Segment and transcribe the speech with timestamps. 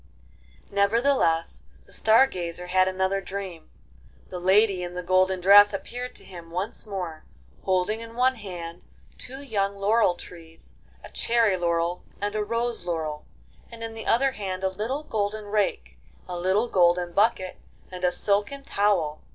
[0.01, 3.69] V Nevertheless, the Star Gazer had another dream.
[4.29, 7.23] The lady in the golden dress appeared to him once more,
[7.65, 8.83] holding in one hand
[9.19, 13.27] two young laurel trees, a cherry laurel and a rose laurel,
[13.71, 17.57] and in the other hand a little golden rake, a little golden bucket,
[17.91, 19.21] and a silken towel.